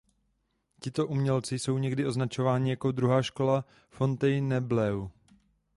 [0.79, 5.07] Tito umělci jsou někdy označováni jako "druhá škola Fontainebleau".